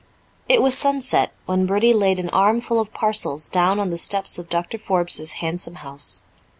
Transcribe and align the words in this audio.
It 0.49 0.63
was 0.63 0.75
sunset 0.75 1.31
when 1.45 1.67
Bertie 1.67 1.93
laid 1.93 2.17
an 2.17 2.29
armful 2.31 2.79
of 2.79 2.91
parcels 2.91 3.47
down 3.47 3.79
on 3.79 3.91
the 3.91 3.99
steps 3.99 4.39
of 4.39 4.49
Doctor 4.49 4.79
Forbes's 4.79 5.33
handsome 5.33 5.75
house. 5.75 6.23